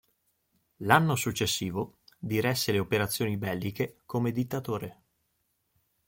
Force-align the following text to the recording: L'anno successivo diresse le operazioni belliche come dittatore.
L'anno 0.77 1.13
successivo 1.15 1.99
diresse 2.17 2.71
le 2.71 2.79
operazioni 2.79 3.37
belliche 3.37 3.97
come 4.07 4.31
dittatore. 4.31 5.01